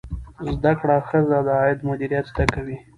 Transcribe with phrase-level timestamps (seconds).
[0.55, 2.77] زده کړه ښځه د عاید مدیریت زده کوي.